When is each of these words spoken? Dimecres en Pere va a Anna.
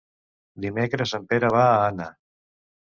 Dimecres 0.65 1.15
en 1.19 1.31
Pere 1.35 1.55
va 1.59 1.63
a 1.69 1.79
Anna. 1.93 2.11